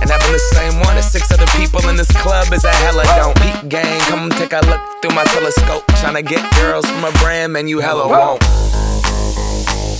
And 0.00 0.10
having 0.10 0.32
the 0.32 0.38
same 0.54 0.80
one 0.80 0.96
as 0.96 1.10
six 1.10 1.30
other 1.32 1.46
people 1.58 1.86
in 1.88 1.96
this 1.96 2.10
club 2.22 2.52
is 2.52 2.64
a 2.64 2.72
hella 2.84 3.04
don't. 3.16 3.36
Peak 3.42 3.68
gang, 3.68 4.00
come 4.02 4.30
take 4.30 4.52
a 4.52 4.60
look 4.66 4.80
through 5.02 5.14
my 5.14 5.24
telescope. 5.24 5.84
Tryna 6.00 6.26
get 6.26 6.42
girls 6.56 6.86
from 6.86 7.04
a 7.04 7.12
brand, 7.18 7.52
man, 7.52 7.68
you 7.68 7.80
hella 7.80 8.06
won't. 8.08 8.42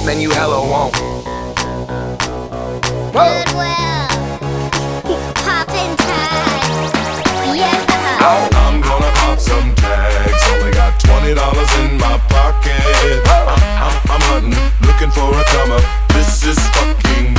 Man, 0.06 0.20
you 0.20 0.30
hella 0.30 0.60
won't. 0.60 0.94
Goodwill. 3.12 3.74
Poppin' 5.34 5.96
tags. 5.98 6.92
Yeah. 7.58 8.20
I'm 8.20 8.80
gonna 8.80 9.10
pop 9.16 9.38
some 9.38 9.74
tags. 9.74 10.42
Only 10.52 10.72
got 10.72 10.98
twenty 11.00 11.34
dollars 11.34 11.70
in 11.80 11.98
my 11.98 12.16
pocket. 12.28 12.80
I'm, 13.26 13.48
I'm, 13.48 13.94
I'm 14.12 14.22
hunting, 14.30 14.54
looking 14.86 15.10
for 15.10 15.28
a 15.34 15.44
come. 15.44 15.82
This 16.14 16.44
is 16.46 16.58
fucking 16.70 17.34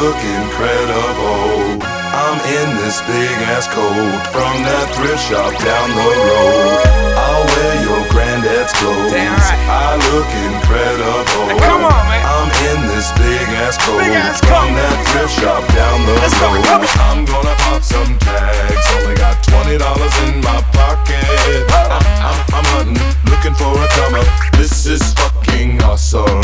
look 0.00 0.16
incredible. 0.16 1.76
I'm 2.10 2.38
in 2.48 2.68
this 2.82 3.00
big 3.06 3.36
ass 3.52 3.68
coat 3.68 3.92
from 4.34 4.54
that 4.66 4.86
thrift 4.96 5.22
shop 5.28 5.52
down 5.62 5.88
the 5.94 6.10
road. 6.26 6.80
I'll 7.14 7.44
wear 7.44 7.74
your 7.84 8.02
granddad's 8.10 8.72
clothes. 8.74 9.12
Damn 9.12 9.36
right. 9.36 9.60
I 9.68 10.00
look 10.10 10.30
incredible. 10.50 11.54
come 11.60 11.84
on, 11.84 12.02
man. 12.08 12.24
I'm 12.24 12.50
in 12.72 12.80
this 12.90 13.12
big 13.20 13.46
ass 13.62 13.76
coat 13.78 14.00
Big 14.00 14.16
ass 14.16 14.40
from 14.40 14.72
coat. 14.72 14.80
that 14.80 14.96
thrift 15.12 15.34
shop 15.38 15.62
down 15.76 15.98
the 16.08 16.14
Let's 16.18 16.34
go, 16.40 16.48
road. 16.48 16.66
on. 16.66 16.82
I'm 17.06 17.20
gonna 17.28 17.54
pop 17.62 17.82
some 17.84 18.10
tags. 18.24 18.86
Only 18.98 19.14
got 19.20 19.36
twenty 19.44 19.76
dollars 19.78 20.14
in 20.26 20.40
my 20.40 20.58
pocket. 20.74 21.28
I'm, 21.76 22.02
I'm, 22.24 22.38
I'm 22.56 22.66
hunting, 22.74 22.98
looking 23.30 23.54
for 23.54 23.70
a 23.76 23.86
come 24.00 24.16
up. 24.18 24.28
This 24.56 24.86
is 24.86 25.04
fucking 25.14 25.78
awesome. 25.84 26.40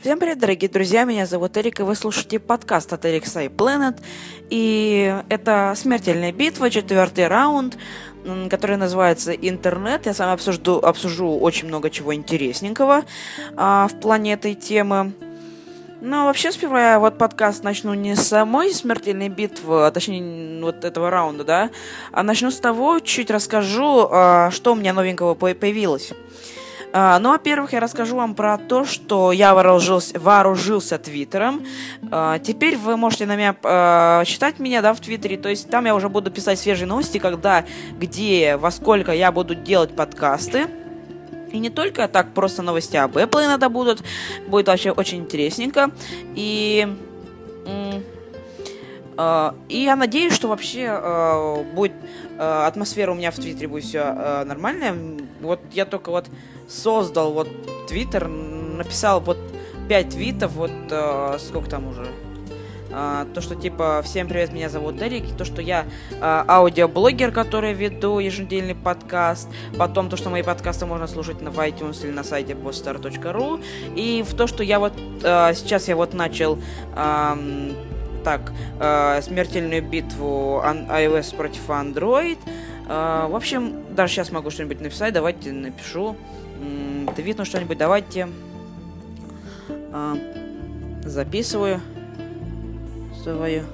Всем 0.00 0.18
привет, 0.18 0.38
дорогие 0.38 0.70
друзья, 0.70 1.04
меня 1.04 1.26
зовут 1.26 1.58
Эрик, 1.58 1.80
и 1.80 1.82
вы 1.82 1.94
слушаете 1.94 2.38
подкаст 2.38 2.90
от 2.94 3.04
Eric's 3.04 3.36
Eye 3.36 3.54
Planet. 3.54 4.00
И 4.48 5.14
это 5.28 5.74
смертельная 5.76 6.32
битва, 6.32 6.70
четвертый 6.70 7.28
раунд, 7.28 7.76
который 8.48 8.78
называется 8.78 9.32
«Интернет». 9.34 10.06
Я 10.06 10.14
с 10.14 10.18
вами 10.20 10.32
обсужду, 10.32 10.78
обсужу 10.78 11.28
очень 11.28 11.68
много 11.68 11.90
чего 11.90 12.14
интересненького 12.14 13.04
а, 13.58 13.88
в 13.88 14.00
плане 14.00 14.32
этой 14.32 14.54
темы. 14.54 15.12
Но 16.00 16.24
вообще, 16.24 16.50
сперва 16.50 16.92
я 16.92 16.98
вот 16.98 17.18
подкаст 17.18 17.62
начну 17.62 17.92
не 17.92 18.16
с 18.16 18.26
самой 18.26 18.72
смертельной 18.72 19.28
битвы, 19.28 19.86
а 19.86 19.90
точнее 19.90 20.62
вот 20.62 20.82
этого 20.82 21.10
раунда, 21.10 21.44
да, 21.44 21.70
а 22.10 22.22
начну 22.22 22.50
с 22.50 22.58
того, 22.58 23.00
чуть 23.00 23.30
расскажу, 23.30 24.08
а, 24.10 24.50
что 24.50 24.72
у 24.72 24.76
меня 24.76 24.94
новенького 24.94 25.34
по- 25.34 25.52
появилось. 25.52 26.14
А, 26.92 27.18
ну, 27.18 27.30
во-первых, 27.30 27.72
я 27.72 27.80
расскажу 27.80 28.16
вам 28.16 28.34
про 28.34 28.58
то, 28.58 28.84
что 28.84 29.32
я 29.32 29.54
вооружился, 29.54 30.18
вооружился 30.18 30.98
Твиттером. 30.98 31.64
А, 32.10 32.38
теперь 32.38 32.76
вы 32.76 32.96
можете 32.96 33.26
на 33.26 33.36
меня 33.36 33.54
а, 33.62 34.24
читать 34.24 34.58
меня, 34.58 34.82
да, 34.82 34.92
в 34.92 35.00
Твиттере. 35.00 35.36
То 35.36 35.48
есть 35.48 35.70
там 35.70 35.84
я 35.84 35.94
уже 35.94 36.08
буду 36.08 36.30
писать 36.30 36.58
свежие 36.58 36.88
новости, 36.88 37.18
когда, 37.18 37.64
где, 37.98 38.56
во 38.56 38.70
сколько 38.70 39.12
я 39.12 39.30
буду 39.30 39.54
делать 39.54 39.94
подкасты. 39.94 40.66
И 41.52 41.58
не 41.58 41.70
только 41.70 42.06
так, 42.08 42.32
просто 42.32 42.62
новости 42.62 42.96
об 42.96 43.16
Apple 43.16 43.46
иногда 43.46 43.68
будут. 43.68 44.02
Будет 44.48 44.68
вообще 44.68 44.90
очень 44.90 45.18
интересненько. 45.18 45.90
И... 46.34 46.88
И 49.68 49.78
я 49.78 49.96
надеюсь, 49.96 50.32
что 50.32 50.48
вообще 50.48 50.86
э, 50.88 51.64
будет 51.74 51.92
э, 52.38 52.64
атмосфера 52.66 53.12
у 53.12 53.14
меня 53.14 53.30
в 53.30 53.36
Твиттере 53.36 53.68
будет 53.68 53.84
все 53.84 54.44
нормальная. 54.44 54.94
Вот 55.40 55.60
я 55.72 55.84
только 55.84 56.10
вот 56.10 56.26
создал 56.68 57.32
вот 57.32 57.48
Твиттер, 57.88 58.28
написал 58.28 59.20
вот 59.20 59.38
5 59.88 60.08
твитов, 60.10 60.52
вот 60.52 60.70
сколько 61.40 61.68
там 61.68 61.88
уже? 61.88 62.06
А, 62.92 63.26
то, 63.34 63.40
что 63.40 63.54
типа 63.54 64.02
«Всем 64.04 64.28
привет, 64.28 64.52
меня 64.52 64.68
зовут 64.68 65.00
Эрик», 65.00 65.36
то, 65.36 65.44
что 65.44 65.62
я 65.62 65.86
а, 66.20 66.44
аудиоблогер, 66.48 67.30
который 67.30 67.72
веду 67.72 68.18
еженедельный 68.18 68.74
подкаст, 68.74 69.48
потом 69.78 70.08
то, 70.08 70.16
что 70.16 70.28
мои 70.28 70.42
подкасты 70.42 70.86
можно 70.86 71.06
слушать 71.06 71.40
на 71.40 71.48
iTunes 71.48 72.04
или 72.04 72.10
на 72.10 72.24
сайте 72.24 72.54
poststar.ru, 72.54 73.62
и 73.94 74.24
в 74.26 74.34
то, 74.34 74.46
что 74.46 74.64
я 74.64 74.80
вот 74.80 74.92
а, 75.22 75.54
сейчас 75.54 75.86
я 75.88 75.94
вот 75.94 76.14
начал 76.14 76.58
а, 76.94 77.38
так, 78.22 78.52
а, 78.78 79.20
смертельную 79.22 79.82
битву 79.82 80.62
iOS 80.64 81.36
против 81.36 81.68
Android, 81.68 82.38
а, 82.88 83.28
в 83.28 83.36
общем, 83.36 83.94
даже 83.94 84.14
сейчас 84.14 84.32
могу 84.32 84.50
что-нибудь 84.50 84.80
написать, 84.80 85.14
давайте 85.14 85.52
напишу, 85.52 86.16
твит, 87.14 87.38
ну 87.38 87.44
что-нибудь, 87.44 87.78
давайте 87.78 88.28
а, 89.92 90.16
записываю 91.04 91.80
свою 93.22 93.64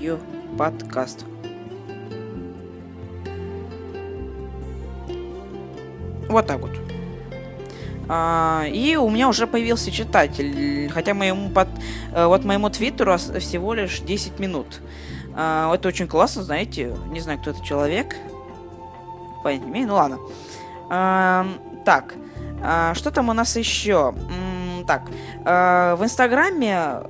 ю 0.00 0.18
подкаст. 0.56 1.24
Вот 6.28 6.46
так 6.46 6.60
вот. 6.60 6.87
А, 8.08 8.64
и 8.66 8.96
у 8.96 9.10
меня 9.10 9.28
уже 9.28 9.46
появился 9.46 9.90
читатель, 9.90 10.90
хотя 10.90 11.12
моему 11.12 11.50
под, 11.50 11.68
э, 12.12 12.24
вот 12.24 12.44
моему 12.44 12.70
твиттеру 12.70 13.16
всего 13.16 13.74
лишь 13.74 14.00
10 14.00 14.38
минут. 14.38 14.80
А, 15.34 15.72
это 15.74 15.88
очень 15.88 16.08
классно, 16.08 16.42
знаете, 16.42 16.96
не 17.10 17.20
знаю, 17.20 17.38
кто 17.38 17.50
это 17.50 17.62
человек. 17.62 18.16
Понятия 19.44 19.64
не 19.66 19.70
имею, 19.70 19.88
ну 19.88 19.94
ладно. 19.94 20.18
Так, 21.84 22.14
а, 22.62 22.94
что 22.94 23.10
там 23.10 23.28
у 23.28 23.32
нас 23.34 23.54
еще? 23.56 24.14
Так, 24.86 25.02
в 25.44 25.98
Инстаграме 26.02 27.02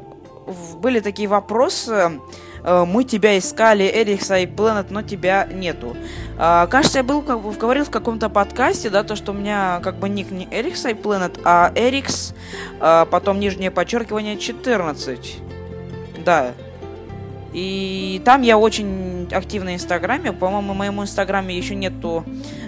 были 0.81 0.99
такие 0.99 1.29
вопросы. 1.29 2.21
Э, 2.69 2.85
мы 2.85 3.05
тебя 3.05 3.39
искали, 3.39 3.91
Эрикса 3.91 4.39
и 4.39 4.47
Planet, 4.47 4.89
но 4.91 5.01
тебя 5.01 5.49
нету. 5.51 5.97
А, 6.37 6.67
кажется, 6.67 6.99
я 6.99 7.05
был, 7.05 7.23
как 7.23 7.41
бы, 7.41 7.51
говорил 7.53 7.87
в 7.87 7.91
каком-то 7.91 8.29
подкасте, 8.29 8.91
да, 8.91 9.03
то, 9.05 9.17
что 9.17 9.33
у 9.33 9.35
меня 9.35 9.81
как 9.83 9.97
бы 9.97 10.09
ник 10.11 10.31
не 10.31 10.47
Эрикса 10.51 10.91
и 10.91 10.93
Planet, 10.93 11.41
а 11.45 11.73
Эрикс, 11.75 12.35
а, 12.79 13.07
потом 13.07 13.41
нижнее 13.41 13.71
подчеркивание 13.71 14.37
14. 14.37 15.39
Да. 16.25 16.53
И 17.55 18.21
там 18.27 18.43
я 18.43 18.59
очень 18.59 19.27
активно 19.33 19.71
в 19.71 19.75
Инстаграме. 19.75 20.35
По-моему, 20.35 20.75
моему 20.75 21.03
Инстаграме 21.03 21.57
еще 21.57 21.75
нету 21.75 22.23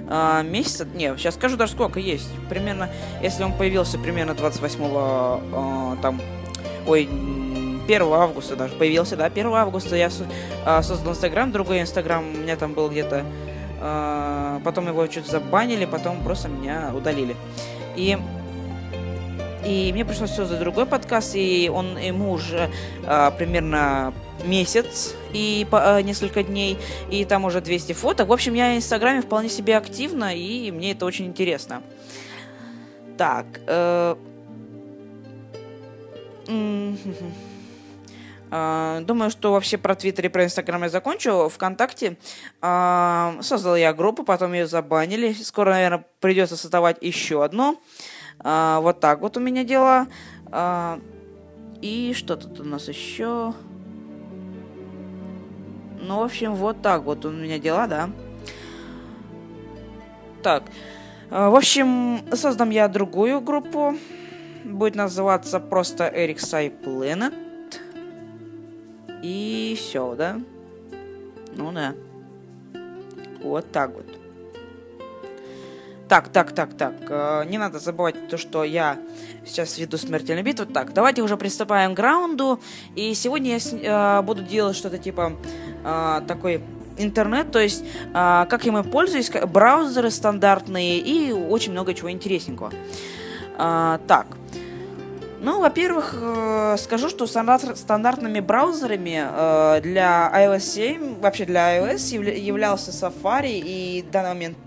а, 0.09 0.41
месяца. 0.43 0.87
Не, 0.95 1.15
сейчас 1.19 1.35
скажу 1.35 1.59
даже 1.59 1.73
сколько 1.73 2.01
есть. 2.01 2.31
Примерно, 2.49 2.89
если 3.23 3.43
он 3.43 3.53
появился 3.53 3.99
примерно 3.99 4.33
28 4.33 4.81
а, 4.83 5.97
там. 6.01 6.23
Ой, 6.87 7.07
1 7.91 8.03
августа 8.13 8.57
даже 8.57 8.75
появился, 8.75 9.17
да, 9.17 9.27
1 9.27 9.47
августа 9.49 9.97
я 9.97 10.11
а, 10.65 10.83
создал 10.83 11.13
Инстаграм, 11.13 11.51
другой 11.51 11.81
Инстаграм 11.81 12.25
у 12.25 12.39
меня 12.39 12.57
там 12.57 12.73
был 12.73 12.89
где-то, 12.89 13.25
а, 13.81 14.61
потом 14.65 14.87
его 14.87 15.07
чуть 15.09 15.27
забанили, 15.27 15.87
потом 15.87 16.23
просто 16.23 16.49
меня 16.49 16.93
удалили. 16.95 17.37
И 17.97 18.17
и 19.65 19.91
мне 19.93 20.07
пришлось 20.07 20.31
создать 20.31 20.59
другой 20.59 20.87
подкаст, 20.87 21.35
и 21.35 21.71
он 21.73 21.99
ему 21.99 22.33
уже 22.33 22.71
а, 23.07 23.31
примерно 23.31 24.15
месяц 24.45 25.15
и 25.35 25.67
по, 25.71 25.97
а, 25.97 26.03
несколько 26.03 26.43
дней, 26.43 26.79
и 27.11 27.27
там 27.27 27.45
уже 27.45 27.61
200 27.61 27.93
фоток. 27.93 28.29
В 28.29 28.33
общем, 28.33 28.55
я 28.55 28.73
в 28.73 28.77
Инстаграме 28.77 29.21
вполне 29.21 29.51
себе 29.51 29.77
активно, 29.77 30.35
и 30.35 30.71
мне 30.71 30.93
это 30.93 31.05
очень 31.05 31.27
интересно. 31.27 31.83
Так. 33.19 33.47
Э... 33.67 34.17
Uh, 36.47 36.97
думаю, 38.51 39.31
что 39.31 39.53
вообще 39.53 39.79
про 39.79 39.95
Твиттер 39.95 40.27
и 40.27 40.29
про 40.29 40.45
Инстаграм 40.45 40.83
я 40.83 40.89
закончу. 40.89 41.49
Вконтакте 41.49 42.17
uh, 42.61 43.41
создал 43.43 43.77
я 43.77 43.93
группу, 43.93 44.25
потом 44.25 44.53
ее 44.53 44.67
забанили. 44.67 45.33
Скоро, 45.33 45.71
наверное, 45.71 46.05
придется 46.21 46.57
создавать 46.57 46.99
еще 47.01 47.45
одну. 47.45 47.81
Uh, 48.41 48.81
вот 48.81 48.99
так 48.99 49.21
вот 49.21 49.37
у 49.37 49.41
меня 49.41 49.65
дела. 49.65 50.09
И 51.81 52.13
что 52.15 52.37
тут 52.37 52.59
у 52.61 52.65
нас 52.65 52.89
еще? 52.89 53.55
Ну, 56.01 56.19
в 56.19 56.23
общем, 56.23 56.55
вот 56.55 56.83
так 56.83 57.05
вот 57.05 57.25
у 57.25 57.31
меня 57.31 57.59
дела, 57.59 57.87
да. 57.87 58.11
Так. 60.43 60.65
В 61.31 61.57
общем, 61.57 62.25
создам 62.35 62.71
я 62.71 62.89
другую 62.89 63.41
группу. 63.41 63.95
Будет 64.65 64.97
называться 64.97 65.61
просто 65.61 66.09
Sai 66.13 66.73
Planet. 66.83 67.50
И 69.23 69.77
все, 69.79 70.15
да? 70.15 70.41
Ну 71.55 71.73
да. 71.73 71.95
Вот 73.43 73.71
так 73.73 73.93
вот. 73.95 74.07
Так, 76.09 76.29
так, 76.29 76.53
так, 76.53 76.75
так. 76.77 76.95
Э, 77.09 77.45
не 77.47 77.57
надо 77.57 77.79
забывать 77.79 78.29
то, 78.29 78.37
что 78.37 78.65
я 78.65 78.99
сейчас 79.47 79.79
веду 79.79 79.97
смертельную 79.97 80.45
битву. 80.45 80.67
Так, 80.67 80.93
давайте 80.93 81.23
уже 81.23 81.37
приступаем 81.37 81.95
к 81.95 81.99
раунду. 82.01 82.61
И 82.97 83.15
сегодня 83.15 83.57
я 83.57 84.19
э, 84.19 84.23
буду 84.23 84.43
делать 84.43 84.77
что-то 84.77 84.99
типа 84.99 85.35
э, 85.85 86.21
такой 86.27 86.63
интернет, 86.99 87.51
то 87.51 87.59
есть 87.59 87.83
как 88.13 88.67
я 88.67 88.73
им 88.73 88.91
пользуюсь, 88.91 89.31
браузеры 89.31 90.11
стандартные 90.11 90.99
и 90.99 91.33
очень 91.33 91.73
много 91.73 91.95
чего 91.95 92.11
интересненького. 92.11 92.73
Э, 93.57 93.99
так. 94.07 94.27
Ну, 95.43 95.59
во-первых, 95.59 96.15
э, 96.21 96.77
скажу, 96.79 97.09
что 97.09 97.27
стандарт, 97.27 97.79
стандартными 97.79 98.41
браузерами 98.41 99.25
э, 99.25 99.81
для 99.81 100.31
iOS 100.35 100.61
7, 100.61 101.21
вообще 101.21 101.47
для 101.47 101.79
iOS 101.79 102.39
являлся 102.39 102.91
Safari 102.91 103.59
и 103.59 104.05
в 104.07 104.11
данный 104.11 104.29
момент 104.31 104.59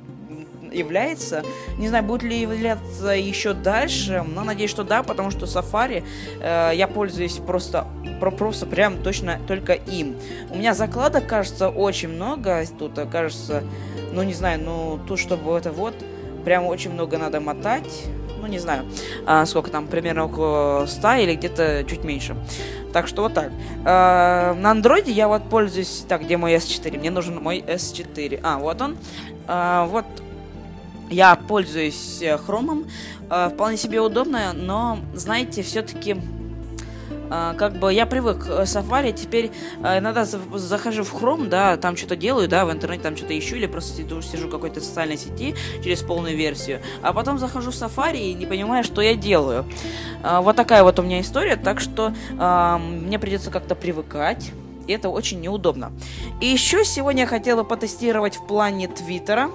является. 0.71 1.43
Не 1.77 1.89
знаю, 1.89 2.03
будет 2.03 2.23
ли 2.23 2.41
являться 2.41 3.09
еще 3.09 3.53
дальше, 3.53 4.25
но 4.27 4.43
надеюсь, 4.43 4.71
что 4.71 4.83
да, 4.83 5.03
потому 5.03 5.29
что 5.29 5.45
Safari 5.45 6.03
э, 6.41 6.71
я 6.73 6.87
пользуюсь 6.87 7.37
просто, 7.37 7.85
просто 8.39 8.65
прям 8.65 8.97
точно 8.97 9.39
только 9.47 9.73
им. 9.73 10.15
У 10.49 10.57
меня 10.57 10.73
закладок, 10.73 11.27
кажется, 11.27 11.69
очень 11.69 12.09
много. 12.09 12.63
Тут, 12.79 12.99
кажется, 13.11 13.63
ну 14.11 14.23
не 14.23 14.33
знаю, 14.33 14.59
ну 14.59 14.99
тут, 15.07 15.19
чтобы 15.19 15.55
это 15.55 15.71
вот, 15.71 15.93
прям 16.43 16.65
очень 16.65 16.91
много 16.91 17.19
надо 17.19 17.39
мотать 17.39 18.07
ну 18.43 18.49
не 18.49 18.59
знаю, 18.59 18.85
а, 19.25 19.45
сколько 19.45 19.71
там, 19.71 19.87
примерно 19.87 20.25
около 20.25 20.85
100 20.85 21.13
или 21.13 21.35
где-то 21.35 21.85
чуть 21.89 22.03
меньше. 22.03 22.35
Так 22.91 23.07
что 23.07 23.23
вот 23.23 23.33
так. 23.33 23.51
А, 23.85 24.53
на 24.53 24.71
андроиде 24.71 25.13
я 25.13 25.29
вот 25.29 25.49
пользуюсь... 25.49 26.03
Так, 26.09 26.23
где 26.23 26.35
мой 26.35 26.53
S4? 26.55 26.99
Мне 26.99 27.09
нужен 27.09 27.41
мой 27.41 27.59
S4. 27.59 28.41
А, 28.43 28.57
вот 28.57 28.81
он. 28.81 28.97
А, 29.47 29.85
вот 29.85 30.05
я 31.09 31.35
пользуюсь 31.35 32.21
э, 32.21 32.37
хромом. 32.37 32.85
А, 33.29 33.49
вполне 33.49 33.77
себе 33.77 34.01
удобно, 34.01 34.51
но, 34.53 34.99
знаете, 35.13 35.63
все-таки 35.63 36.17
как 37.57 37.79
бы 37.79 37.93
я 37.93 38.05
привык 38.05 38.45
к 38.45 38.49
Safari, 38.63 39.11
теперь 39.11 39.51
а, 39.81 39.97
иногда 39.99 40.25
захожу 40.25 41.03
в 41.03 41.13
Chrome, 41.13 41.47
да, 41.47 41.77
там 41.77 41.97
что-то 41.97 42.15
делаю, 42.15 42.47
да, 42.47 42.65
в 42.65 42.71
интернете 42.71 43.03
там 43.03 43.17
что-то 43.17 43.37
ищу, 43.37 43.55
или 43.55 43.65
просто 43.65 43.97
сижу, 43.97 44.21
сижу 44.21 44.47
в 44.47 44.51
какой-то 44.51 44.81
социальной 44.81 45.17
сети 45.17 45.55
через 45.83 46.01
полную 46.01 46.37
версию, 46.37 46.81
а 47.01 47.13
потом 47.13 47.39
захожу 47.39 47.71
в 47.71 47.73
Safari 47.73 48.19
и 48.19 48.33
не 48.33 48.45
понимаю, 48.45 48.83
что 48.83 49.01
я 49.01 49.15
делаю. 49.15 49.65
А, 50.21 50.41
вот 50.41 50.55
такая 50.55 50.83
вот 50.83 50.99
у 50.99 51.01
меня 51.01 51.21
история, 51.21 51.55
так 51.55 51.79
что 51.79 52.13
мне 52.79 53.19
придется 53.19 53.51
как-то 53.51 53.75
привыкать. 53.75 54.51
И 54.85 54.91
это 54.91 55.07
очень 55.07 55.39
неудобно. 55.39 55.93
И 56.41 56.45
еще 56.45 56.83
сегодня 56.83 57.21
я 57.21 57.27
хотела 57.27 57.63
потестировать 57.63 58.35
в 58.35 58.45
плане 58.45 58.89
Твиттера. 58.89 59.49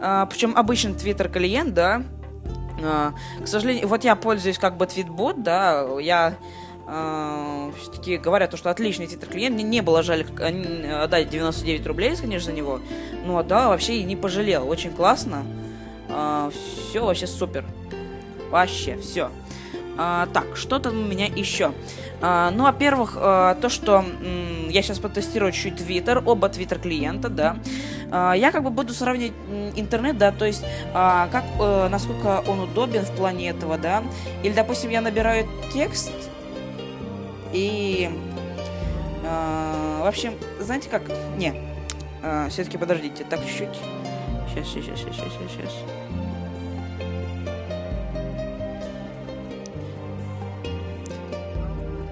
Причем 0.00 0.56
обычный 0.56 0.94
Твиттер 0.94 1.28
клиент, 1.28 1.74
да, 1.74 1.96
а, 1.96 2.23
к 3.42 3.46
сожалению, 3.46 3.88
вот 3.88 4.04
я 4.04 4.16
пользуюсь 4.16 4.58
как 4.58 4.76
бы 4.76 4.86
твитбот, 4.86 5.42
да, 5.42 5.86
я 6.00 6.36
Uh, 6.86 7.74
все-таки 7.80 8.18
говорят, 8.18 8.50
то, 8.50 8.58
что 8.58 8.68
отличный 8.68 9.06
титр 9.06 9.26
клиент. 9.26 9.54
Мне 9.54 9.64
не 9.64 9.80
было 9.80 10.02
жаль 10.02 10.22
отдать 10.22 11.30
99 11.30 11.86
рублей, 11.86 12.14
конечно, 12.14 12.50
за 12.50 12.52
него. 12.52 12.80
Ну, 13.24 13.42
да, 13.42 13.68
вообще 13.68 13.94
и 13.96 14.02
не 14.02 14.16
пожалел. 14.16 14.68
Очень 14.68 14.90
классно. 14.90 15.44
Uh, 16.08 16.52
все 16.90 17.02
вообще 17.02 17.26
супер. 17.26 17.64
Вообще, 18.50 18.98
все. 18.98 19.30
Uh, 19.96 20.28
так, 20.32 20.56
что 20.56 20.80
там 20.80 20.98
у 20.98 21.06
меня 21.06 21.26
еще? 21.26 21.72
Uh, 22.20 22.50
ну, 22.50 22.64
во-первых, 22.64 23.16
uh, 23.16 23.60
то, 23.60 23.68
что 23.68 23.98
um, 23.98 24.70
я 24.70 24.82
сейчас 24.82 24.98
потестирую 24.98 25.52
чуть 25.52 25.74
Twitter, 25.74 26.20
оба 26.24 26.48
Twitter 26.48 26.80
клиента, 26.80 27.28
да. 27.28 27.56
А, 28.10 28.32
я 28.34 28.52
как 28.52 28.62
бы 28.62 28.70
буду 28.70 28.92
сравнивать 28.92 29.32
интернет, 29.74 30.18
да, 30.18 30.30
то 30.30 30.44
есть 30.44 30.64
а, 30.92 31.28
как, 31.32 31.44
э, 31.60 31.88
насколько 31.88 32.44
он 32.46 32.60
удобен 32.60 33.02
в 33.02 33.10
плане 33.10 33.48
этого, 33.48 33.76
да. 33.76 34.04
Или, 34.44 34.52
допустим, 34.52 34.90
я 34.90 35.00
набираю 35.00 35.48
текст 35.72 36.12
и... 37.52 38.08
А, 39.24 40.04
в 40.04 40.06
общем, 40.06 40.34
знаете 40.60 40.88
как? 40.90 41.02
Не, 41.36 41.54
все-таки 42.50 42.78
подождите, 42.78 43.24
так 43.24 43.40
чуть-чуть. 43.44 43.76
Сейчас, 44.48 44.68
сейчас, 44.68 44.98
сейчас, 45.00 45.14
сейчас, 45.16 45.50
сейчас. 45.50 46.23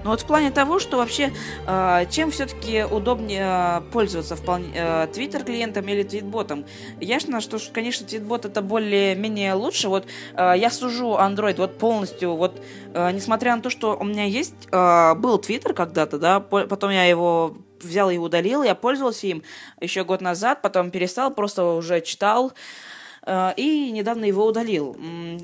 Но 0.03 0.11
вот 0.11 0.21
в 0.21 0.25
плане 0.25 0.51
того, 0.51 0.79
что 0.79 0.97
вообще, 0.97 1.33
э, 1.67 2.05
чем 2.09 2.31
все-таки 2.31 2.83
удобнее 2.83 3.83
пользоваться 3.91 4.35
вполне 4.35 4.73
Twitter 5.13 5.43
клиентом 5.43 5.87
или 5.87 6.03
твитботом? 6.03 6.65
Ясно, 6.99 7.41
что, 7.41 7.57
конечно, 7.71 8.05
твитбот 8.05 8.45
это 8.45 8.61
более-менее 8.61 9.53
лучше. 9.53 9.87
Вот 9.87 10.07
я 10.37 10.69
сужу 10.69 11.17
Android 11.19 11.57
вот 11.57 11.77
полностью, 11.77 12.35
вот 12.35 12.61
несмотря 12.93 13.55
на 13.55 13.61
то, 13.61 13.69
что 13.69 13.97
у 13.97 14.03
меня 14.03 14.25
есть, 14.25 14.69
был 14.71 15.39
Twitter 15.39 15.73
когда-то, 15.73 16.17
да, 16.17 16.39
потом 16.39 16.91
я 16.91 17.05
его 17.05 17.55
взял 17.81 18.09
и 18.09 18.17
удалил, 18.17 18.63
я 18.63 18.75
пользовался 18.75 19.27
им 19.27 19.43
еще 19.79 20.03
год 20.03 20.21
назад, 20.21 20.61
потом 20.61 20.91
перестал, 20.91 21.31
просто 21.31 21.63
уже 21.65 22.01
читал, 22.01 22.53
Э, 22.53 23.02
и 23.25 23.91
недавно 23.91 24.25
его 24.25 24.45
удалил. 24.45 24.97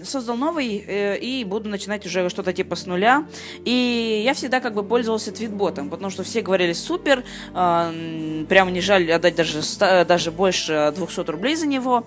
Создал 0.04 0.36
новый 0.36 0.84
э, 0.86 1.18
и 1.18 1.44
буду 1.46 1.70
начинать 1.70 2.06
уже 2.06 2.30
что-то 2.30 2.52
типа 2.52 2.76
с 2.76 2.86
нуля. 2.86 3.26
И 3.64 4.22
я 4.26 4.34
всегда 4.34 4.60
как 4.60 4.74
бы 4.74 4.84
пользовался 4.84 5.32
твитботом, 5.32 5.90
потому 5.90 6.10
что 6.10 6.24
все 6.24 6.42
говорили 6.42 6.74
супер, 6.74 7.24
э, 7.54 8.46
прямо 8.50 8.72
не 8.72 8.82
жаль 8.82 9.12
отдать 9.12 9.36
даже, 9.36 9.62
даже 9.80 10.32
больше 10.32 10.94
200 10.96 11.30
рублей 11.32 11.56
за 11.56 11.68
него, 11.68 12.06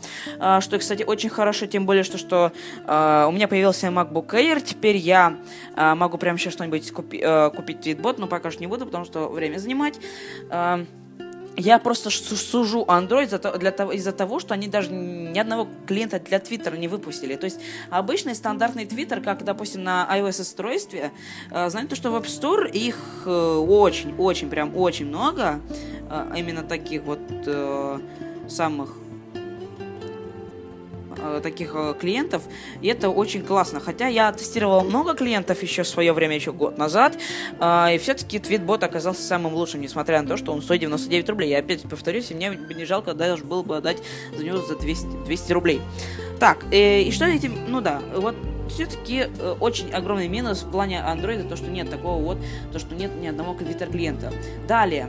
что, 0.60 0.78
кстати, 0.78 1.02
очень 1.02 1.30
хорошо, 1.30 1.66
тем 1.66 1.86
более, 1.86 2.04
что, 2.04 2.18
что 2.18 2.52
у 2.84 3.32
меня 3.32 3.48
появился 3.48 3.86
MacBook 3.88 4.30
Air, 4.30 4.60
теперь 4.60 4.96
я 4.96 5.36
могу 5.76 6.18
прямо 6.18 6.38
сейчас 6.38 6.52
что-нибудь 6.54 6.90
купи, 6.90 7.22
купить 7.54 7.80
твитбот, 7.80 8.18
но 8.18 8.26
пока 8.26 8.50
что 8.50 8.60
не 8.60 8.66
буду, 8.66 8.86
потому 8.86 9.04
что 9.04 9.28
время 9.28 9.58
занимать 9.58 9.98
я 11.56 11.78
просто 11.78 12.10
сужу 12.10 12.84
Android 12.88 13.94
из-за 13.94 14.12
того, 14.12 14.40
что 14.40 14.54
они 14.54 14.68
даже 14.68 14.90
ни 14.90 15.38
одного 15.38 15.68
клиента 15.86 16.18
для 16.18 16.38
Twitter 16.38 16.76
не 16.76 16.88
выпустили. 16.88 17.36
То 17.36 17.44
есть 17.44 17.60
обычный 17.90 18.34
стандартный 18.34 18.84
Twitter, 18.84 19.22
как, 19.22 19.44
допустим, 19.44 19.82
на 19.82 20.08
iOS-устройстве, 20.10 21.12
э, 21.50 21.70
знаете, 21.70 21.94
что 21.94 22.10
в 22.10 22.16
App 22.16 22.24
Store 22.24 22.70
их 22.70 22.96
э, 23.26 23.58
прям 24.48 24.76
очень 24.76 25.06
много, 25.06 25.60
э, 26.10 26.34
именно 26.36 26.62
таких 26.62 27.02
вот 27.02 27.20
самых 28.48 29.01
таких 31.42 31.72
э, 31.74 31.94
клиентов, 31.98 32.42
и 32.80 32.88
это 32.88 33.10
очень 33.10 33.42
классно. 33.42 33.80
Хотя 33.80 34.08
я 34.08 34.32
тестировал 34.32 34.82
много 34.82 35.14
клиентов 35.14 35.62
еще 35.62 35.82
в 35.82 35.88
свое 35.88 36.12
время, 36.12 36.34
еще 36.34 36.52
год 36.52 36.78
назад, 36.78 37.18
э, 37.60 37.94
и 37.94 37.98
все-таки 37.98 38.38
твитбот 38.38 38.82
оказался 38.82 39.22
самым 39.22 39.54
лучшим, 39.54 39.80
несмотря 39.80 40.22
на 40.22 40.28
то, 40.28 40.36
что 40.36 40.52
он 40.52 40.62
стоит 40.62 40.80
99 40.80 41.28
рублей. 41.30 41.50
Я 41.50 41.58
опять 41.58 41.82
повторюсь, 41.82 42.30
и 42.30 42.34
мне 42.34 42.58
не 42.76 42.84
жалко 42.84 43.14
даже 43.14 43.44
было 43.44 43.62
бы 43.62 43.76
отдать 43.76 43.98
за 44.36 44.44
него 44.44 44.58
за 44.58 44.76
200, 44.76 45.24
200 45.24 45.52
рублей. 45.52 45.80
Так, 46.40 46.64
и 46.72 47.08
что 47.12 47.24
этим, 47.26 47.54
ну 47.68 47.80
да, 47.80 48.02
вот 48.16 48.34
все-таки 48.68 49.26
очень 49.60 49.92
огромный 49.92 50.26
минус 50.26 50.62
в 50.62 50.70
плане 50.70 51.00
андроида, 51.00 51.44
то, 51.44 51.56
что 51.56 51.70
нет 51.70 51.88
такого 51.88 52.20
вот, 52.20 52.38
то, 52.72 52.80
что 52.80 52.96
нет 52.96 53.12
ни 53.20 53.28
одного 53.28 53.54
Twitter 53.54 53.88
клиента. 53.88 54.32
Далее, 54.66 55.08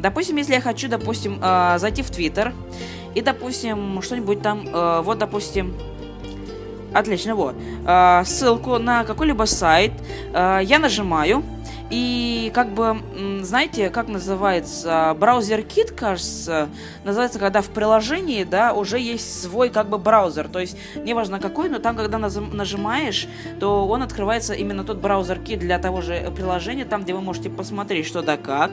допустим, 0.00 0.36
если 0.36 0.54
я 0.54 0.60
хочу, 0.62 0.88
допустим, 0.88 1.38
зайти 1.76 2.02
в 2.02 2.10
Twitter, 2.10 2.54
и, 3.14 3.22
допустим, 3.22 4.00
что-нибудь 4.02 4.42
там, 4.42 4.66
э, 4.66 5.00
вот, 5.02 5.18
допустим, 5.18 5.74
отлично, 6.92 7.34
вот, 7.34 7.54
э, 7.86 8.22
ссылку 8.24 8.78
на 8.78 9.04
какой-либо 9.04 9.44
сайт 9.44 9.92
э, 10.32 10.60
я 10.62 10.78
нажимаю, 10.78 11.42
и 11.90 12.52
как 12.54 12.70
бы, 12.70 13.00
знаете, 13.42 13.90
как 13.90 14.08
называется, 14.08 15.14
браузер 15.18 15.62
кит, 15.62 15.90
кажется, 15.90 16.68
называется, 17.04 17.38
когда 17.38 17.62
в 17.62 17.68
приложении, 17.68 18.44
да, 18.44 18.72
уже 18.72 18.98
есть 18.98 19.42
свой 19.42 19.70
как 19.70 19.88
бы 19.88 19.98
браузер. 19.98 20.48
То 20.48 20.60
есть, 20.60 20.76
неважно 20.96 21.40
какой, 21.40 21.68
но 21.68 21.78
там, 21.78 21.96
когда 21.96 22.18
нажимаешь, 22.18 23.26
то 23.58 23.86
он 23.88 24.02
открывается 24.02 24.54
именно 24.54 24.84
тот 24.84 24.98
браузер 24.98 25.40
кит 25.40 25.58
для 25.58 25.78
того 25.78 26.00
же 26.00 26.32
приложения, 26.36 26.84
там, 26.84 27.02
где 27.02 27.12
вы 27.12 27.20
можете 27.20 27.50
посмотреть 27.50 28.06
что 28.06 28.22
да 28.22 28.36
как. 28.36 28.70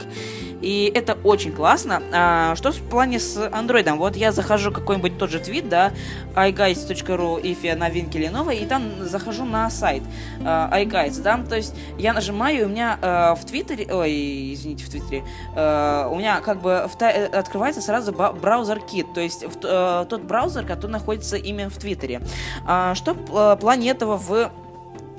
И 0.62 0.92
это 0.94 1.18
очень 1.24 1.52
классно. 1.52 2.02
А, 2.12 2.56
что 2.56 2.72
в 2.72 2.82
плане 2.82 3.20
с 3.20 3.50
андроидом? 3.52 3.98
Вот 3.98 4.16
я 4.16 4.32
захожу 4.32 4.72
какой-нибудь 4.72 5.18
тот 5.18 5.30
же 5.30 5.40
твит, 5.40 5.70
да, 5.70 5.92
iGuides.ru, 6.36 7.42
if 7.42 7.76
новинки 7.76 8.18
или 8.18 8.28
новые, 8.28 8.62
и 8.62 8.66
там 8.66 8.84
захожу 9.02 9.46
на 9.46 9.70
сайт 9.70 10.04
uh, 10.40 10.72
iGuides, 10.72 11.22
да, 11.22 11.38
то 11.48 11.56
есть 11.56 11.76
я 11.98 12.14
нажимаю, 12.14 12.62
и 12.62 12.64
у 12.64 12.70
меня 12.70 12.98
э, 13.08 13.36
в 13.36 13.46
Твиттере, 13.46 13.88
ой, 13.94 14.54
извините, 14.54 14.84
в 14.84 14.90
Твиттере, 14.90 15.24
э, 15.56 16.10
у 16.12 16.16
меня 16.16 16.42
как 16.42 16.62
бы 16.62 16.88
в, 16.88 17.02
э, 17.02 17.26
открывается 17.28 17.82
сразу 17.82 18.12
браузер 18.12 18.78
Kit, 18.80 19.14
то 19.14 19.22
есть 19.22 19.44
в, 19.44 19.58
э, 19.64 20.06
тот 20.10 20.22
браузер, 20.24 20.66
который 20.66 20.92
находится 20.92 21.38
именно 21.38 21.70
в 21.70 21.78
Твиттере. 21.78 22.22
А, 22.66 22.96
что 22.96 23.12
э, 23.14 23.58
плане 23.60 23.90
этого 23.90 24.18
в 24.18 24.52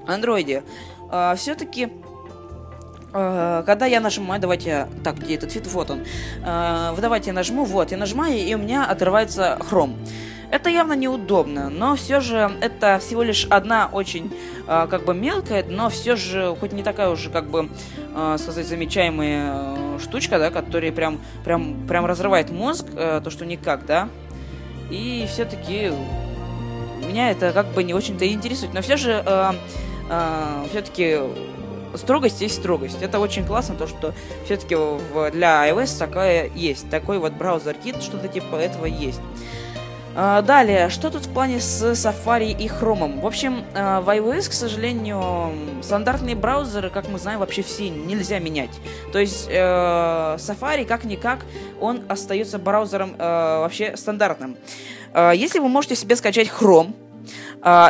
Андроиде? 0.07 0.63
Э, 1.11 1.35
все-таки 1.37 1.91
когда 3.11 3.87
я 3.87 4.01
нажимаю, 4.01 4.39
давайте, 4.39 4.87
так, 5.03 5.17
где 5.17 5.37
этот 5.37 5.49
твит, 5.49 5.67
вот 5.69 5.91
он, 5.91 6.01
э, 6.45 6.95
давайте 7.01 7.29
я 7.29 7.33
нажму, 7.33 7.65
вот, 7.65 7.91
я 7.91 7.97
нажимаю, 7.97 8.37
и 8.37 8.55
у 8.55 8.59
меня 8.59 8.85
открывается 8.85 9.59
Chrome. 9.71 9.97
Это 10.51 10.71
явно 10.71 10.95
неудобно, 10.95 11.69
но 11.69 11.95
все 11.95 12.21
же 12.21 12.51
это 12.61 12.99
всего 13.01 13.23
лишь 13.23 13.47
одна 13.51 13.89
очень 13.93 14.33
э, 14.67 14.87
как 14.89 15.05
бы 15.05 15.15
мелкая, 15.15 15.63
но 15.69 15.91
все 15.91 16.17
же 16.17 16.57
хоть 16.59 16.73
не 16.73 16.83
такая 16.83 17.11
уже 17.11 17.29
как 17.29 17.51
бы 17.51 17.69
э, 18.15 18.37
сказать 18.39 18.67
замечаемая 18.67 19.53
э, 19.55 19.99
штучка, 20.01 20.39
да, 20.39 20.51
которая 20.51 20.91
прям 20.91 21.21
прям 21.45 21.87
прям 21.87 22.07
разрывает 22.07 22.51
мозг, 22.51 22.87
э, 22.95 23.21
то 23.23 23.31
что 23.31 23.45
никак, 23.45 23.85
да. 23.85 24.09
И 24.91 25.27
все-таки 25.31 25.93
меня 27.07 27.31
это 27.31 27.53
как 27.53 27.67
бы 27.69 27.85
не 27.85 27.93
очень-то 27.93 28.27
интересует, 28.27 28.73
но 28.73 28.81
все 28.81 28.97
же 28.97 29.23
э, 29.25 29.53
э, 30.09 30.65
все-таки 30.71 31.19
строгость 31.95 32.41
есть 32.41 32.57
строгость. 32.57 33.03
Это 33.03 33.19
очень 33.21 33.45
классно, 33.45 33.75
то 33.75 33.87
что 33.87 34.15
все-таки 34.45 34.77
для 35.31 35.69
iOS 35.69 35.99
такая 35.99 36.51
есть, 36.55 36.89
такой 36.91 37.19
вот 37.19 37.33
браузер-кит, 37.33 38.03
что-то 38.03 38.29
типа 38.29 38.57
этого 38.57 38.87
есть. 38.87 39.21
А, 40.15 40.43
далее, 40.43 40.89
что 40.89 41.11
тут 41.11 41.27
в 41.27 41.33
плане 41.33 41.61
с 41.61 41.83
Safari 41.93 42.51
и 42.51 42.67
Chrome? 42.69 43.21
В 43.21 43.27
общем, 43.27 43.65
а, 43.75 44.01
в 44.01 44.09
iOS, 44.09 44.49
к 44.49 44.53
сожалению, 44.53 45.53
стандартные 45.83 46.35
браузеры, 46.35 46.91
как 46.91 47.09
мы 47.09 47.19
знаем, 47.19 47.41
вообще 47.41 47.63
все 47.63 47.89
нельзя 47.89 48.39
менять. 48.39 48.71
То 49.13 49.19
есть 49.19 49.47
э, 49.49 49.55
Safari, 50.39 50.85
как-никак, 50.85 51.45
он 51.81 52.03
остается 52.09 52.59
браузером 52.59 53.15
э, 53.19 53.23
вообще 53.23 53.97
стандартным. 53.97 54.57
Э, 55.15 55.33
если 55.35 55.59
вы 55.59 55.69
можете 55.69 55.95
себе 55.95 56.17
скачать 56.17 56.49
Chrome, 56.49 56.95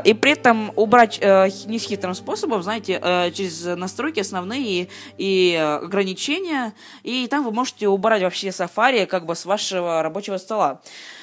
и 0.05 0.15
при 0.15 0.33
этом 0.33 0.73
убрать 0.77 1.19
uh, 1.19 1.51
не 1.67 1.79
с 1.79 1.85
хитрым 1.85 2.15
способом, 2.15 2.63
знаете, 2.63 2.95
uh, 2.95 3.31
через 3.31 3.65
настройки 3.65 4.21
основные 4.21 4.89
и, 5.19 5.81
ограничения, 5.83 6.75
и 7.03 7.27
там 7.29 7.45
вы 7.45 7.53
можете 7.53 7.89
убрать 7.89 8.23
вообще 8.23 8.49
Safari 8.49 9.07
как 9.07 9.27
бы 9.27 9.35
с 9.35 9.45
вашего 9.45 10.03
рабочего 10.03 10.39
стола. 10.39 10.81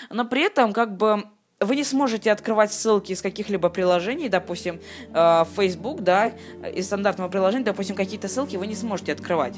Но 0.10 0.26
при 0.26 0.44
этом 0.44 0.74
как 0.74 0.96
бы 0.96 1.24
вы 1.60 1.76
не 1.76 1.84
сможете 1.84 2.32
открывать 2.32 2.74
ссылки 2.74 3.14
из 3.14 3.22
каких-либо 3.22 3.70
приложений, 3.70 4.30
допустим, 4.30 4.80
э, 5.14 5.46
Facebook, 5.56 6.02
да, 6.02 6.34
из 6.74 6.88
стандартного 6.88 7.30
приложения, 7.30 7.64
допустим, 7.64 7.96
какие-то 7.96 8.28
ссылки 8.28 8.58
вы 8.58 8.68
не 8.68 8.76
сможете 8.76 9.14
открывать. 9.14 9.56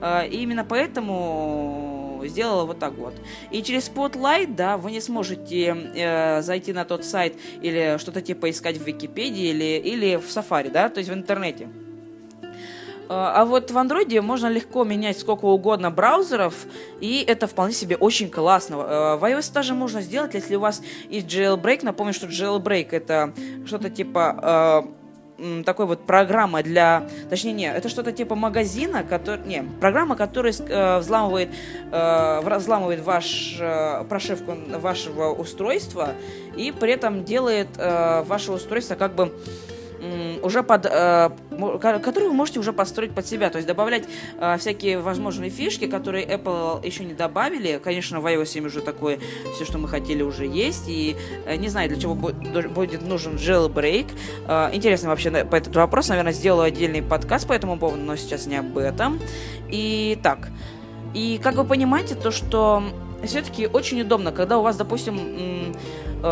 Э, 0.00 0.26
и 0.26 0.42
именно 0.42 0.64
поэтому 0.64 1.97
сделала 2.26 2.64
вот 2.64 2.78
так 2.78 2.94
вот. 2.94 3.14
И 3.50 3.62
через 3.62 3.88
Spotlight, 3.88 4.54
да, 4.54 4.76
вы 4.76 4.92
не 4.92 5.00
сможете 5.00 5.92
э, 5.94 6.42
зайти 6.42 6.72
на 6.72 6.84
тот 6.84 7.04
сайт 7.04 7.34
или 7.62 7.96
что-то 7.98 8.20
типа 8.20 8.50
искать 8.50 8.76
в 8.78 8.84
Википедии 8.84 9.50
или, 9.50 9.78
или 9.78 10.16
в 10.16 10.24
Safari, 10.24 10.70
да, 10.70 10.88
то 10.88 10.98
есть 10.98 11.10
в 11.10 11.14
интернете. 11.14 11.68
А, 13.08 13.42
а 13.42 13.44
вот 13.44 13.70
в 13.70 13.78
андроиде 13.78 14.20
можно 14.20 14.48
легко 14.48 14.84
менять 14.84 15.18
сколько 15.18 15.46
угодно 15.46 15.90
браузеров, 15.90 16.54
и 17.00 17.24
это 17.26 17.46
вполне 17.46 17.72
себе 17.72 17.96
очень 17.96 18.30
классно. 18.30 18.76
А, 18.80 19.16
в 19.16 19.24
iOS 19.24 19.52
даже 19.52 19.74
можно 19.74 20.00
сделать, 20.00 20.34
если 20.34 20.56
у 20.56 20.60
вас 20.60 20.82
есть 21.08 21.26
jailbreak. 21.26 21.80
Напомню, 21.82 22.12
что 22.12 22.26
jailbreak 22.26 22.88
это 22.90 23.32
что-то 23.66 23.90
типа 23.90 24.84
э, 24.84 24.97
такой 25.64 25.86
вот 25.86 26.04
программа 26.04 26.62
для, 26.62 27.08
точнее 27.30 27.52
не, 27.52 27.70
это 27.70 27.88
что-то 27.88 28.12
типа 28.12 28.34
магазина, 28.34 29.04
который, 29.04 29.44
не, 29.46 29.62
программа, 29.80 30.16
которая 30.16 30.52
э, 30.52 30.98
взламывает, 30.98 31.50
э, 31.92 32.56
взламывает 32.58 33.00
ваш 33.00 33.56
э, 33.60 34.04
прошивку 34.08 34.56
вашего 34.78 35.32
устройства 35.32 36.10
и 36.56 36.72
при 36.72 36.92
этом 36.92 37.24
делает 37.24 37.68
э, 37.76 38.22
ваше 38.22 38.52
устройство 38.52 38.96
как 38.96 39.14
бы 39.14 39.32
уже 40.42 40.62
под, 40.62 40.86
э, 40.86 41.30
который 41.80 42.28
вы 42.28 42.34
можете 42.34 42.60
уже 42.60 42.72
подстроить 42.72 43.12
под 43.12 43.26
себя, 43.26 43.50
то 43.50 43.56
есть 43.56 43.66
добавлять 43.66 44.04
э, 44.38 44.56
всякие 44.58 45.00
возможные 45.00 45.50
фишки, 45.50 45.86
которые 45.86 46.26
Apple 46.26 46.84
еще 46.86 47.04
не 47.04 47.14
добавили. 47.14 47.80
Конечно, 47.82 48.20
в 48.20 48.26
iOS 48.26 48.46
7 48.46 48.66
уже 48.66 48.80
такое 48.80 49.18
все, 49.54 49.64
что 49.64 49.78
мы 49.78 49.88
хотели, 49.88 50.22
уже 50.22 50.46
есть, 50.46 50.88
и 50.88 51.16
э, 51.46 51.56
не 51.56 51.68
знаю, 51.68 51.88
для 51.88 51.98
чего 51.98 52.14
будет, 52.14 53.02
нужен 53.02 53.36
jailbreak. 53.36 54.06
Э, 54.46 54.70
интересно 54.72 55.08
вообще 55.08 55.30
по 55.44 55.56
этот 55.56 55.74
вопрос, 55.76 56.08
наверное, 56.08 56.32
сделаю 56.32 56.66
отдельный 56.66 57.02
подкаст 57.02 57.46
по 57.46 57.52
этому 57.52 57.78
поводу, 57.78 58.02
но 58.02 58.16
сейчас 58.16 58.46
не 58.46 58.56
об 58.56 58.76
этом. 58.78 59.20
И 59.68 60.18
так, 60.22 60.48
и 61.14 61.40
как 61.42 61.56
вы 61.56 61.64
понимаете, 61.64 62.14
то, 62.14 62.30
что 62.30 62.82
все-таки 63.24 63.66
очень 63.66 64.00
удобно, 64.00 64.32
когда 64.32 64.58
у 64.58 64.62
вас, 64.62 64.76
допустим, 64.76 65.74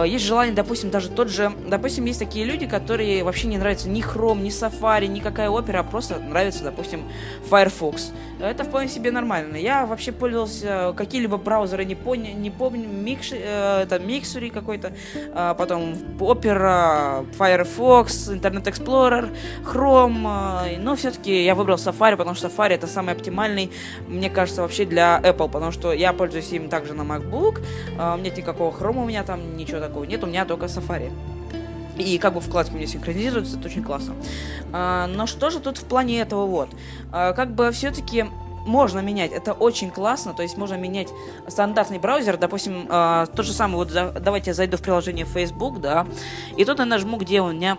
есть 0.05 0.25
желание, 0.25 0.55
допустим, 0.55 0.91
даже 0.91 1.11
тот 1.11 1.29
же, 1.29 1.53
допустим, 1.67 2.05
есть 2.07 2.19
такие 2.19 2.45
люди, 2.45 2.67
которые 2.67 3.23
вообще 3.25 3.47
не 3.47 3.59
нравятся 3.59 3.89
ни 3.89 4.03
Chrome, 4.03 4.43
ни 4.43 4.51
Safari, 4.51 5.07
никакая 5.07 5.51
опера, 5.51 5.81
а 5.81 5.83
просто 5.83 6.19
нравится, 6.19 6.65
допустим, 6.65 7.05
Firefox. 7.49 8.13
Это 8.41 8.65
вполне 8.65 8.89
себе 8.89 9.11
нормально. 9.11 9.57
Я 9.57 9.87
вообще 9.87 10.13
пользовался 10.13 10.93
какие-либо 10.97 11.39
браузеры, 11.39 11.85
не, 11.85 11.95
поня, 11.95 12.33
не 12.33 12.51
помню, 12.51 12.89
Mix, 12.89 13.29
э, 13.33 13.83
это 13.83 13.97
Mixury 13.97 14.51
какой-то, 14.51 14.93
э, 15.15 15.55
потом 15.57 15.95
Opera, 16.19 17.27
Firefox, 17.39 18.29
Internet 18.29 18.65
Explorer, 18.65 19.35
Chrome, 19.65 20.67
э, 20.67 20.79
но 20.79 20.97
все-таки 20.97 21.45
я 21.45 21.55
выбрал 21.55 21.77
Safari, 21.77 22.17
потому 22.17 22.35
что 22.35 22.49
Safari 22.49 22.75
это 22.75 22.87
самый 22.87 23.15
оптимальный, 23.15 23.71
мне 24.07 24.29
кажется, 24.29 24.63
вообще 24.63 24.85
для 24.85 25.19
Apple, 25.19 25.49
потому 25.49 25.73
что 25.73 25.93
я 25.93 26.13
пользуюсь 26.13 26.53
им 26.53 26.69
также 26.69 26.93
на 26.93 27.03
MacBook, 27.03 27.63
э, 27.99 28.21
нет 28.21 28.37
никакого 28.37 28.77
Chrome 28.77 29.03
у 29.03 29.07
меня 29.07 29.23
там, 29.23 29.57
ничего 29.57 29.76
такого 29.81 30.05
нет, 30.05 30.23
у 30.25 30.27
меня 30.27 30.45
только 30.45 30.67
Safari. 30.67 31.11
И 31.97 32.19
как 32.19 32.35
бы 32.35 32.41
вкладки 32.41 32.75
меня 32.75 32.87
синхронизируются, 32.87 33.59
это 33.59 33.69
очень 33.69 33.83
классно. 33.83 34.15
А, 34.73 35.07
но 35.07 35.27
что 35.27 35.51
же 35.51 35.61
тут 35.61 35.79
в 35.79 35.85
плане 35.85 36.21
этого 36.21 36.47
вот? 36.47 36.69
А, 37.11 37.33
как 37.33 37.55
бы 37.55 37.71
все-таки 37.73 38.27
можно 38.67 38.99
менять, 38.99 39.33
это 39.33 39.53
очень 39.53 39.91
классно, 39.91 40.35
то 40.35 40.43
есть 40.43 40.57
можно 40.57 40.75
менять 40.75 41.09
стандартный 41.49 41.99
браузер, 41.99 42.37
допустим, 42.37 42.87
э, 42.89 43.27
то 43.35 43.43
же 43.43 43.53
самое, 43.53 43.79
вот 43.79 43.91
за, 43.91 44.13
давайте 44.13 44.51
я 44.51 44.55
зайду 44.55 44.77
в 44.77 44.83
приложение 44.83 45.25
Facebook, 45.25 45.81
да, 45.81 46.07
и 46.57 46.65
тут 46.65 46.79
я 46.79 46.85
нажму, 46.85 47.17
где 47.17 47.41
у 47.41 47.53
меня, 47.53 47.79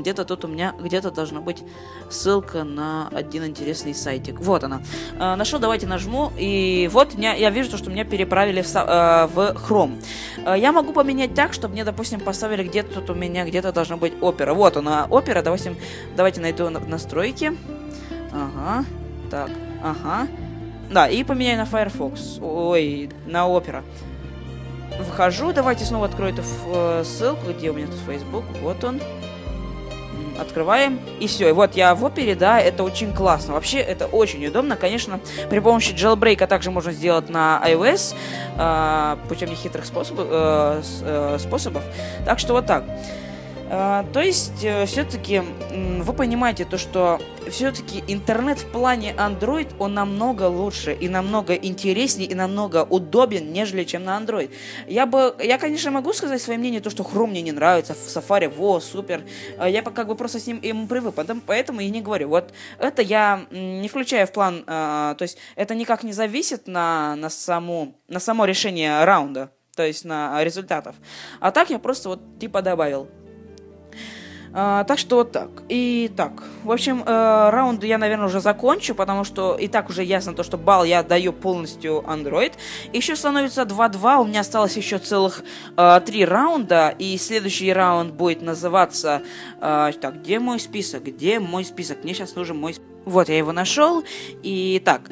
где-то 0.00 0.24
тут 0.24 0.44
у 0.44 0.48
меня, 0.48 0.74
где-то 0.78 1.10
должна 1.10 1.40
быть 1.40 1.62
ссылка 2.10 2.64
на 2.64 3.08
один 3.08 3.44
интересный 3.46 3.94
сайтик, 3.94 4.40
вот 4.40 4.64
она, 4.64 4.82
э, 5.18 5.34
нашел, 5.36 5.58
давайте 5.58 5.86
нажму, 5.86 6.32
и 6.36 6.90
вот 6.92 7.14
я, 7.14 7.34
я 7.34 7.50
вижу, 7.50 7.76
что 7.76 7.90
меня 7.90 8.04
переправили 8.04 8.62
в, 8.62 8.74
э, 8.74 9.26
в 9.26 9.56
Chrome. 9.68 10.02
Э, 10.44 10.54
я 10.58 10.72
могу 10.72 10.92
поменять 10.92 11.34
так, 11.34 11.52
чтобы 11.52 11.74
мне, 11.74 11.84
допустим, 11.84 12.20
поставили 12.20 12.64
где-то 12.64 13.00
тут 13.00 13.10
у 13.10 13.14
меня, 13.14 13.44
где-то 13.44 13.72
должна 13.72 13.96
быть 13.96 14.12
опера, 14.20 14.54
вот 14.54 14.76
она, 14.76 15.06
опера, 15.08 15.42
допустим, 15.42 15.76
давайте 16.16 16.40
найду 16.40 16.68
настройки, 16.68 17.56
ага, 18.32 18.84
так, 19.30 19.50
Ага. 19.82 20.28
Да, 20.90 21.08
и 21.08 21.24
поменяю 21.24 21.58
на 21.58 21.64
Firefox. 21.64 22.38
Ой, 22.40 23.10
на 23.26 23.46
Opera. 23.48 23.82
Вхожу, 25.10 25.52
давайте 25.52 25.84
снова 25.84 26.06
открою 26.06 26.32
эту 26.32 26.42
э, 26.66 27.02
ссылку, 27.04 27.52
где 27.52 27.70
у 27.70 27.74
меня 27.74 27.86
тут 27.86 27.98
Facebook, 28.06 28.44
вот 28.62 28.82
он. 28.84 29.00
Открываем, 30.38 31.00
и 31.18 31.26
все. 31.26 31.48
И 31.48 31.52
вот 31.52 31.76
я 31.76 31.94
в 31.94 32.04
опере, 32.04 32.34
да, 32.34 32.60
это 32.60 32.82
очень 32.84 33.14
классно. 33.14 33.54
Вообще, 33.54 33.78
это 33.78 34.06
очень 34.06 34.46
удобно. 34.46 34.76
Конечно, 34.76 35.18
при 35.48 35.60
помощи 35.60 35.92
jailbreak 35.92 36.46
также 36.46 36.70
можно 36.70 36.92
сделать 36.92 37.30
на 37.30 37.60
iOS 37.64 38.14
э, 38.58 39.16
путем 39.28 39.50
нехитрых 39.50 39.86
способов, 39.86 40.26
э, 40.30 40.82
э, 41.02 41.38
способов. 41.40 41.82
Так 42.26 42.38
что 42.38 42.52
вот 42.52 42.66
так. 42.66 42.84
А, 43.68 44.04
то 44.12 44.20
есть, 44.20 44.62
э, 44.62 44.86
все-таки 44.86 45.40
вы 45.40 46.12
понимаете 46.12 46.64
то, 46.64 46.78
что 46.78 47.20
все-таки 47.50 48.04
интернет 48.06 48.58
в 48.58 48.70
плане 48.70 49.12
Android, 49.18 49.74
он 49.78 49.94
намного 49.94 50.44
лучше 50.44 50.92
и 50.92 51.08
намного 51.08 51.54
интереснее 51.54 52.28
и 52.28 52.34
намного 52.34 52.84
удобен, 52.84 53.52
нежели 53.52 53.82
чем 53.84 54.04
на 54.04 54.18
Android. 54.18 54.50
Я 54.86 55.06
бы, 55.06 55.34
я, 55.42 55.58
конечно, 55.58 55.90
могу 55.90 56.12
сказать 56.12 56.40
свое 56.40 56.58
мнение, 56.58 56.80
то, 56.80 56.90
что 56.90 57.02
Chrome 57.02 57.28
мне 57.28 57.42
не 57.42 57.52
нравится, 57.52 57.94
в 57.94 57.98
Safari, 57.98 58.48
во, 58.48 58.80
супер. 58.80 59.22
А 59.58 59.68
я 59.68 59.82
как 59.82 60.06
бы 60.06 60.14
просто 60.14 60.38
с 60.38 60.46
ним 60.46 60.60
ему 60.62 60.86
привык, 60.86 61.14
поэтому 61.46 61.80
и 61.80 61.90
не 61.90 62.00
говорю. 62.00 62.28
Вот 62.28 62.52
это 62.78 63.02
я 63.02 63.46
не 63.50 63.88
включаю 63.88 64.28
в 64.28 64.32
план, 64.32 64.62
а, 64.66 65.14
то 65.14 65.22
есть 65.22 65.38
это 65.56 65.74
никак 65.74 66.04
не 66.04 66.12
зависит 66.12 66.68
на, 66.68 67.16
на, 67.16 67.30
саму, 67.30 67.96
на 68.06 68.20
само 68.20 68.44
решение 68.44 69.04
раунда, 69.04 69.50
то 69.74 69.84
есть 69.84 70.04
на 70.04 70.42
результатов. 70.44 70.94
А 71.40 71.50
так 71.50 71.70
я 71.70 71.80
просто 71.80 72.10
вот 72.10 72.20
типа 72.38 72.62
добавил. 72.62 73.08
А, 74.58 74.84
так 74.84 74.98
что 74.98 75.16
вот 75.16 75.32
так. 75.32 75.50
И 75.68 76.10
так. 76.16 76.42
В 76.64 76.72
общем, 76.72 77.02
э, 77.04 77.50
раунд 77.50 77.84
я, 77.84 77.98
наверное, 77.98 78.24
уже 78.24 78.40
закончу, 78.40 78.94
потому 78.94 79.22
что 79.22 79.54
и 79.54 79.68
так 79.68 79.90
уже 79.90 80.02
ясно 80.02 80.32
то, 80.32 80.42
что 80.42 80.56
балл 80.56 80.84
я 80.84 81.02
даю 81.02 81.34
полностью 81.34 82.02
Android. 82.08 82.54
Еще 82.94 83.16
становится 83.16 83.64
2-2. 83.64 84.22
У 84.22 84.24
меня 84.24 84.40
осталось 84.40 84.74
еще 84.78 84.96
целых 84.96 85.44
э, 85.76 86.00
3 86.06 86.24
раунда. 86.24 86.94
И 86.98 87.18
следующий 87.18 87.70
раунд 87.70 88.14
будет 88.14 88.40
называться... 88.40 89.20
Э, 89.60 89.92
так, 90.00 90.22
где 90.22 90.38
мой 90.38 90.58
список? 90.58 91.04
Где 91.04 91.38
мой 91.38 91.62
список? 91.62 92.02
Мне 92.02 92.14
сейчас 92.14 92.34
нужен 92.34 92.56
мой 92.56 92.72
список. 92.72 92.85
Вот, 93.06 93.30
я 93.30 93.38
его 93.38 93.52
нашел. 93.52 94.04
И 94.42 94.82
так. 94.84 95.02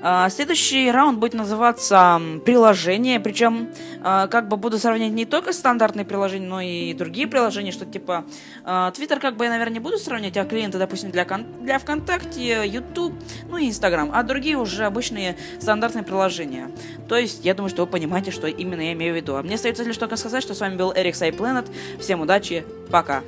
А, 0.00 0.28
следующий 0.28 0.90
раунд 0.92 1.18
будет 1.18 1.34
называться 1.34 2.20
приложение, 2.44 3.18
причем 3.18 3.68
а, 4.02 4.28
как 4.28 4.46
бы 4.46 4.56
буду 4.56 4.78
сравнивать 4.78 5.12
не 5.12 5.24
только 5.24 5.52
стандартные 5.52 6.04
приложения, 6.04 6.46
но 6.46 6.60
и 6.60 6.94
другие 6.94 7.26
приложения, 7.26 7.72
что 7.72 7.84
типа 7.84 8.24
а, 8.64 8.92
Twitter 8.92 9.18
как 9.18 9.36
бы 9.36 9.44
я, 9.44 9.50
наверное, 9.50 9.74
не 9.74 9.80
буду 9.80 9.98
сравнивать, 9.98 10.36
а 10.36 10.44
клиенты, 10.44 10.78
допустим, 10.78 11.10
для, 11.10 11.24
для 11.24 11.78
ВКонтакте, 11.80 12.62
YouTube, 12.64 13.14
ну 13.48 13.56
и 13.56 13.66
Instagram, 13.68 14.12
а 14.14 14.22
другие 14.22 14.56
уже 14.56 14.84
обычные 14.84 15.36
стандартные 15.58 16.04
приложения. 16.04 16.70
То 17.08 17.16
есть, 17.16 17.44
я 17.44 17.54
думаю, 17.54 17.70
что 17.70 17.84
вы 17.84 17.90
понимаете, 17.90 18.30
что 18.30 18.46
именно 18.46 18.82
я 18.82 18.92
имею 18.92 19.14
в 19.14 19.16
виду. 19.16 19.34
А 19.34 19.42
мне 19.42 19.56
остается 19.56 19.82
лишь 19.82 19.96
только 19.96 20.16
сказать, 20.16 20.44
что 20.44 20.54
с 20.54 20.60
вами 20.60 20.76
был 20.76 20.92
Эрик 20.94 21.16
Сайпланет. 21.16 21.66
Всем 21.98 22.20
удачи, 22.20 22.64
пока! 22.90 23.24